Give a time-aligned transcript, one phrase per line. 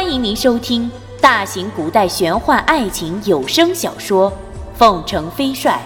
[0.00, 0.88] 欢迎您收听
[1.20, 4.30] 大型古代玄幻爱情有声小说
[4.76, 5.82] 《凤城飞帅》，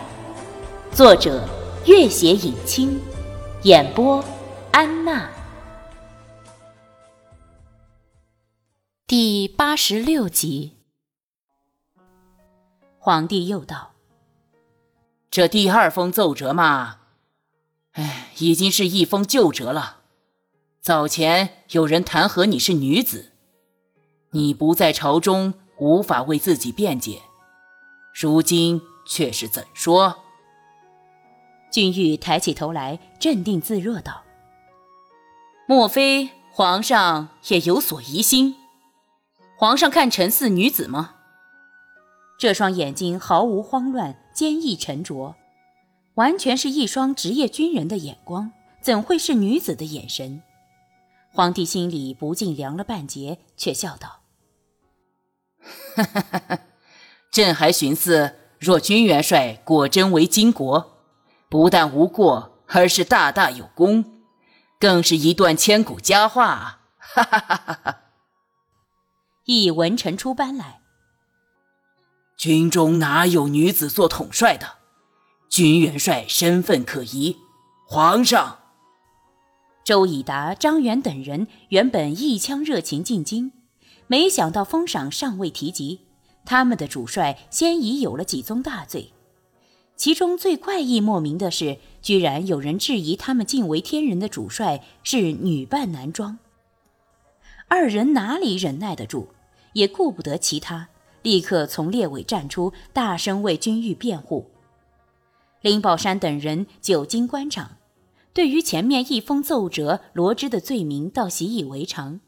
[0.94, 1.48] 作者：
[1.86, 3.00] 月写影清，
[3.62, 4.22] 演播：
[4.70, 5.30] 安娜。
[9.06, 10.76] 第八十六集，
[12.98, 13.92] 皇帝又道
[15.32, 16.98] ：“这第二封奏折嘛，
[17.92, 20.00] 哎，已经是一封旧折了。
[20.82, 23.30] 早前有人弹劾你是女子。”
[24.34, 27.20] 你不在朝中，无法为自己辩解，
[28.14, 30.16] 如今却是怎说？
[31.70, 34.22] 君玉抬起头来，镇定自若道
[35.68, 38.56] ：“莫非皇上也有所疑心？
[39.58, 41.16] 皇上看臣似女子吗？”
[42.40, 45.34] 这双眼睛毫无慌乱，坚毅沉着，
[46.14, 50.42] 完全是一双职业军人的眼光，怎会是女子的眼神？
[51.30, 54.20] 皇帝心里不禁凉了半截，却笑道。
[55.94, 56.38] 哈哈哈！
[56.48, 56.58] 哈，
[57.30, 60.98] 朕还寻思，若君元帅果真为金国，
[61.48, 64.04] 不但无过，而是大大有功，
[64.80, 66.80] 更是一段千古佳话。
[66.98, 67.56] 哈哈哈！
[67.66, 67.98] 哈哈！
[69.44, 70.80] 一文臣出班来，
[72.36, 74.78] 军中哪有女子做统帅的？
[75.48, 77.36] 军元帅身份可疑，
[77.86, 78.58] 皇上。
[79.84, 83.52] 周以达、张元等人原本一腔热情进京。
[84.12, 86.00] 没想到封赏尚未提及，
[86.44, 89.10] 他们的主帅先已有了几宗大罪，
[89.96, 96.38] 其中最怪异莫名的是，居然有人质疑他们敬为天人的主帅是女扮男装。
[97.68, 99.28] 二人哪里忍耐得住，
[99.72, 100.90] 也顾不得其他，
[101.22, 104.50] 立刻从列尾站出，大声为君玉辩护。
[105.62, 107.78] 林宝山等人久经官场，
[108.34, 112.20] 对于前面一封奏折罗织的罪名，倒习以为常。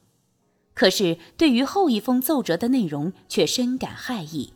[0.75, 4.53] 可是，对于后一封奏折的内容却深感骇异，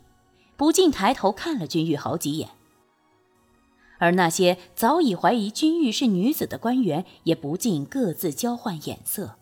[0.57, 2.51] 不禁抬头看了君玉好几眼。
[3.99, 9.37] 而那些早已怀疑君玉是女子的官员，也不禁各自交换眼色。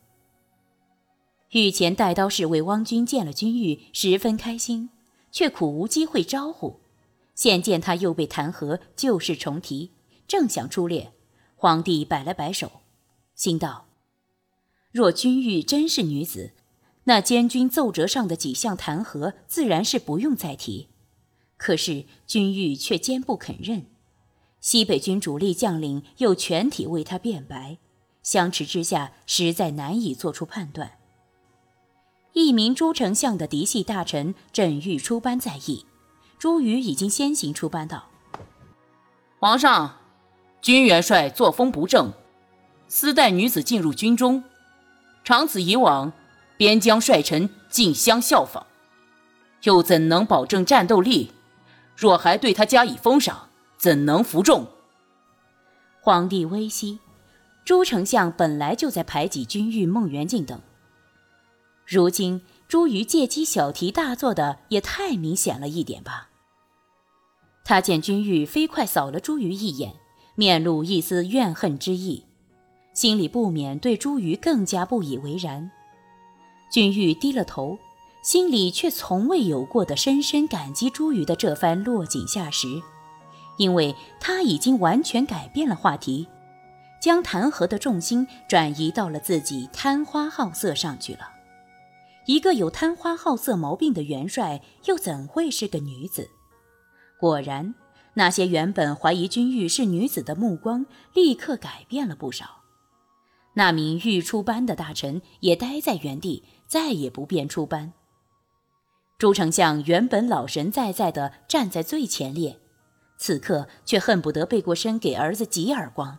[1.52, 4.90] 御前带刀侍卫汪军见了君玉，十分开心，
[5.32, 6.80] 却苦无机会招呼。
[7.34, 9.92] 现见他又被弹劾，旧事重提，
[10.26, 11.12] 正想出列，
[11.54, 12.80] 皇帝摆了摆手，
[13.34, 13.86] 心道：
[14.92, 16.52] 若君玉真是女子。
[17.08, 20.88] 那监军奏折上的几项弹劾，自然是不用再提。
[21.56, 23.86] 可是君玉却坚不肯认，
[24.60, 27.78] 西北军主力将领又全体为他辩白，
[28.24, 30.98] 相持之下，实在难以做出判断。
[32.32, 35.86] 一名朱丞相的嫡系大臣正欲出班在议，
[36.38, 38.10] 朱瑜已经先行出班道
[39.38, 40.00] ：“皇上，
[40.60, 42.12] 军元帅作风不正，
[42.88, 44.42] 私带女子进入军中，
[45.22, 46.12] 长此以往。”
[46.56, 48.64] 边疆帅臣竞相效仿，
[49.62, 51.32] 又怎能保证战斗力？
[51.94, 54.66] 若还对他加以封赏，怎能服众？
[56.00, 57.00] 皇帝微息，
[57.64, 60.60] 朱丞相本来就在排挤君玉、孟元敬等，
[61.84, 66.28] 如今朱瑜借机小题大做的也太明显了一点吧？
[67.64, 69.94] 他见君玉飞快扫了朱瑜一眼，
[70.36, 72.24] 面露一丝怨恨之意，
[72.94, 75.72] 心里不免对朱瑜更加不以为然。
[76.70, 77.78] 君玉低了头，
[78.22, 82.66] 心里却从未有过的深深感激朱瑜的这番落井下石，
[83.56, 86.26] 因为他已经完全改变了话题，
[87.00, 91.30] 将弹劾的重心转移到了自己贪花好色上去了。
[92.26, 96.28] 一个有贪花好色毛病的元帅，又怎会是个女子？
[97.20, 97.74] 果然，
[98.14, 100.84] 那些原本怀疑君玉是女子的目光，
[101.14, 102.55] 立刻改变了不少。
[103.56, 106.44] 那名欲出班的大臣也呆在原地。
[106.68, 107.92] 再也不便出班。
[109.18, 112.58] 朱丞相原本老神在在的站在最前列，
[113.16, 116.18] 此刻却恨不得背过身给儿子几耳光。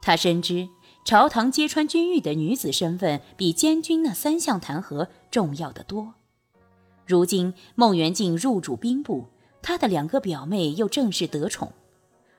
[0.00, 0.70] 他深知
[1.04, 6.14] 朝堂揭穿君玉的女子身份比监军那三项弹劾重要的多。
[7.06, 9.26] 如今孟元敬入主兵部，
[9.60, 11.74] 他的两个表妹又正式得宠，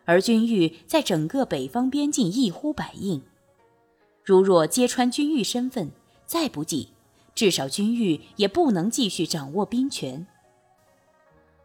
[0.06, 3.22] 而君玉在整个北方边境一呼百应。
[4.24, 5.92] 如若揭穿君玉身份，
[6.26, 6.90] 再不济，
[7.34, 10.28] 至少君玉也不能继续掌握兵权。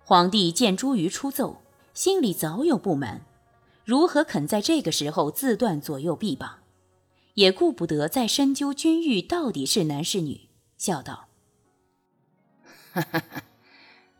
[0.05, 1.62] 皇帝见朱瑜出奏，
[1.93, 3.25] 心里早有不满，
[3.85, 6.59] 如何肯在这个时候自断左右臂膀？
[7.35, 10.49] 也顾不得再深究君玉到底是男是女，
[10.79, 11.27] 笑道：“，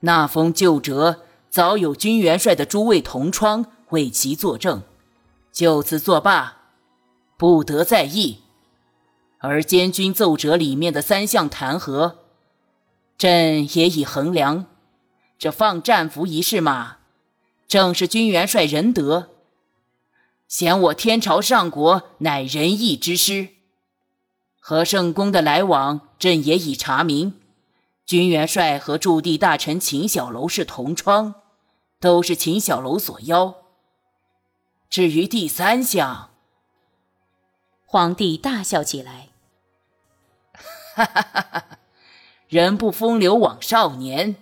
[0.01, 4.83] 那封旧折早有军元帅的诸位同窗为其作证，
[5.53, 6.64] 就此作罢，
[7.37, 8.41] 不得再议。”
[9.39, 12.15] 而监军奏折里面的三项弹劾，
[13.19, 14.67] 朕也已衡量，
[15.39, 16.97] 这放战俘一事嘛，
[17.69, 19.29] 正是军元帅仁德，
[20.49, 23.49] 嫌我天朝上国乃仁义之师。
[24.59, 27.35] 和圣公的来往，朕也已查明，
[28.07, 31.35] 军元帅和驻地大臣秦小楼是同窗，
[32.01, 33.57] 都是秦小楼所邀。
[34.89, 36.31] 至于第三项，
[37.94, 39.29] 皇帝大笑起来，
[40.96, 41.64] 哈哈哈哈！
[42.49, 44.35] 人不风流枉少年，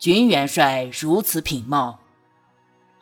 [0.00, 2.00] 军元帅如此品貌，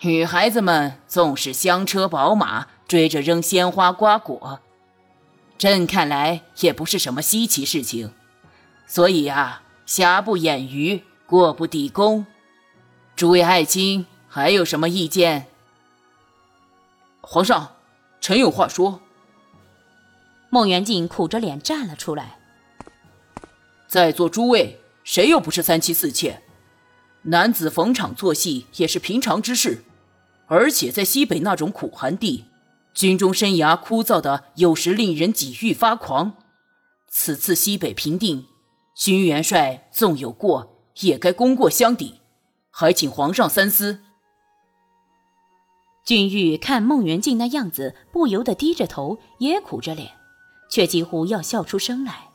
[0.01, 4.61] 女孩子们纵使香车宝马，追着扔鲜花瓜果。
[5.57, 8.13] 朕看来也不是什么稀奇事情，
[8.87, 12.27] 所以啊，瑕不掩瑜，过不抵功。
[13.17, 15.47] 诸位爱卿还有什么意见？
[17.23, 17.77] 皇上，
[18.21, 19.01] 臣有话说。
[20.51, 22.39] 孟元敬苦着脸站了出来。
[23.89, 26.43] 在座诸位，谁又不是三妻四妾？
[27.23, 29.85] 男子逢场作戏也是平常之事，
[30.47, 32.47] 而且在西北那种苦寒地。
[32.93, 36.35] 军中生涯枯燥的，有时令人几欲发狂。
[37.09, 38.47] 此次西北平定，
[38.97, 42.21] 军元帅纵有过，也该功过相抵，
[42.71, 44.01] 还请皇上三思。
[46.05, 50.11] 君玉看孟元敬那样子，不由得低着头，也苦着脸，
[50.71, 52.29] 却几乎要笑出声来，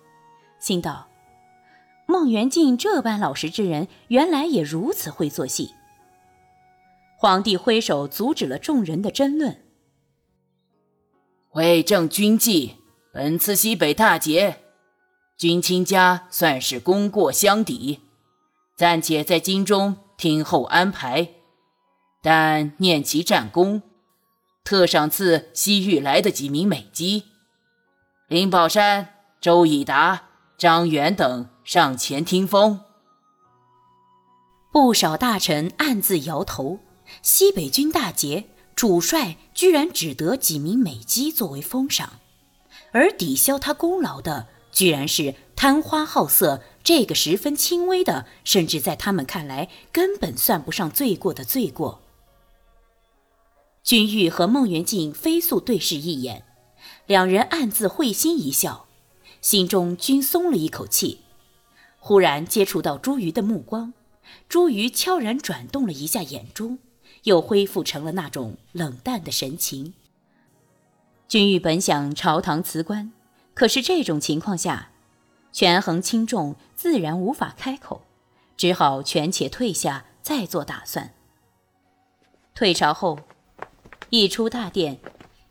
[0.59, 1.07] 心道：
[2.05, 5.71] 孟元敬这般老实之人，原来也如此会做戏。
[7.17, 9.63] 皇帝挥手阻止了众人的争论。
[11.53, 12.75] 为正军纪，
[13.13, 14.59] 本次西北大捷，
[15.37, 18.01] 军亲家算是功过相抵，
[18.75, 21.29] 暂且在京中听候安排。
[22.21, 23.81] 但念其战功，
[24.65, 27.23] 特赏赐西域来的几名美姬，
[28.27, 30.23] 林宝山、周以达、
[30.57, 32.81] 张元等上前听风。
[34.73, 36.79] 不少大臣暗自摇头，
[37.21, 38.45] 西北军大捷。
[38.75, 42.19] 主帅居然只得几名美姬作为封赏，
[42.91, 52.01] 而抵消他功劳的，居然是贪花好色这个十分轻微的，甚至在他们看来根本算不上罪过的罪过。
[53.81, 56.43] 君玉和孟元敬飞速对视一眼，
[57.07, 58.87] 两人暗自会心一笑，
[59.41, 61.21] 心中均松了一口气。
[61.99, 63.93] 忽然接触到朱瑜的目光，
[64.47, 66.77] 朱瑜悄然转动了一下眼珠。
[67.23, 69.95] 又恢复成了那种冷淡的神情。
[71.27, 73.11] 君玉本想朝堂辞官，
[73.55, 74.91] 可是这种情况下，
[75.51, 78.03] 权衡轻重，自然无法开口，
[78.55, 81.15] 只好权且退下，再做打算。
[82.53, 83.17] 退朝后，
[84.11, 84.99] 一出大殿，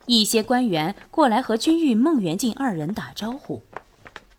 [0.05, 3.61] 一些官员过来和君玉、孟元敬二人打招呼，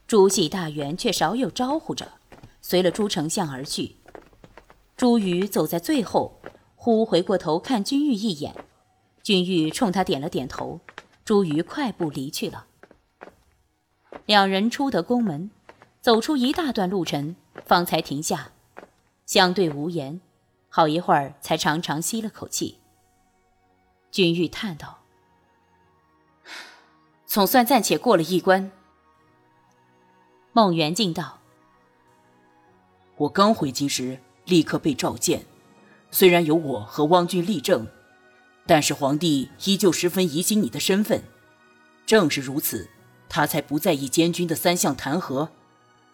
[0.06, 2.12] 朱熹大员却少有招呼着，
[2.60, 3.96] 随了朱丞相而去。
[4.96, 6.40] 朱瑜走在最后。
[6.78, 8.54] 忽回过头看君玉一眼，
[9.20, 10.78] 君玉冲他点了点头，
[11.24, 12.66] 朱瑜快步离去了。
[14.24, 15.50] 两人出得宫门，
[16.00, 17.34] 走出一大段路程，
[17.64, 18.52] 方才停下，
[19.24, 20.20] 相对无言，
[20.68, 22.78] 好一会儿才长长吸了口气。
[24.12, 25.00] 君玉叹道
[27.36, 28.70] ：“总算暂且过了一关。”
[30.54, 31.38] 孟元敬道
[33.18, 35.44] ：“我刚回京时，立刻被召见。”
[36.11, 37.88] 虽然有我和汪俊立正，
[38.64, 41.25] 但是皇帝依旧十分疑心你的身份。
[42.06, 42.88] 正是如此，
[43.28, 45.50] 他才不在意监军的三项弹劾。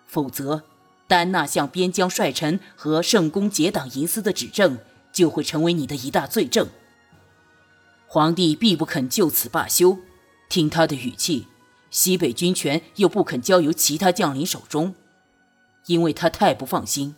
[0.08, 0.64] 否则，
[1.06, 4.76] 单那项边疆帅臣和圣公结党营私的指证，
[5.12, 6.66] 就会成为你的一大罪证。
[8.08, 9.98] 皇帝必不肯就此罢休。
[10.52, 11.46] 听他的语气，
[11.90, 14.94] 西北军权又不肯交由其他将领手中，
[15.86, 17.16] 因为他太不放心。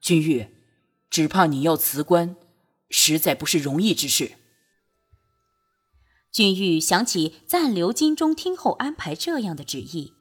[0.00, 0.56] 君玉。
[1.08, 2.36] 只怕你要辞官，
[2.90, 4.32] 实在不是容易之事。
[6.32, 10.12] 君玉想起暂留京中听候安排这样的旨意，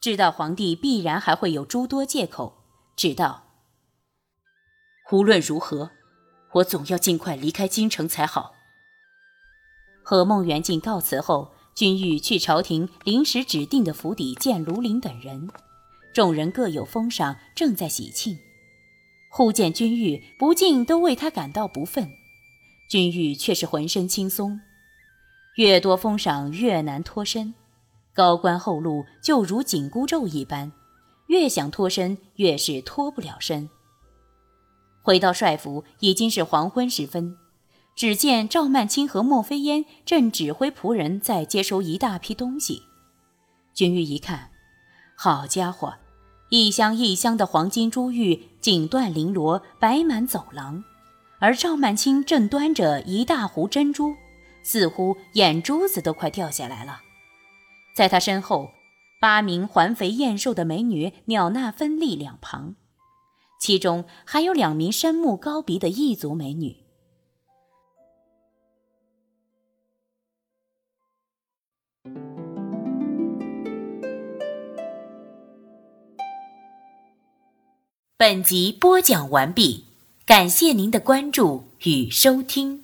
[0.00, 2.64] 知道皇帝必然还会有诸多借口，
[2.96, 3.44] 只道：
[5.10, 5.90] 无论如何，
[6.52, 8.54] 我总要尽快离开京城才好。
[10.02, 15.48] 和孟元敬告辞后，君玉去朝廷临时指定的府邸见卢林等人，
[16.12, 18.38] 众人各有封赏，正在喜庆。
[19.30, 22.10] 忽见君玉，不禁都为他感到不忿。
[22.90, 24.60] 君玉却是浑身轻松，
[25.56, 27.54] 越多封赏越难脱身，
[28.12, 30.72] 高官厚禄就如紧箍咒一般，
[31.28, 33.70] 越想脱身越是脱不了身。
[35.00, 37.38] 回到帅府已经是黄昏时分，
[37.94, 42.82] 只见赵曼青和莫非烟正指挥仆人在接收一大批东西。
[43.74, 44.50] 君玉一看，
[45.16, 45.94] 好家伙，
[46.50, 50.82] 一箱一箱的黄金珠玉锦缎绫罗摆满走廊，
[51.38, 54.14] 而赵曼青正端着一大壶珍珠，
[54.62, 57.00] 似乎眼珠子都快掉下来了。
[57.94, 58.70] 在他身后，
[59.20, 62.74] 八名环肥燕瘦的美女袅娜分立两旁，
[63.60, 66.81] 其中还有两名深目高鼻的异族美女。
[78.22, 79.82] 本集播讲完毕，
[80.24, 82.81] 感谢您的关注与收听。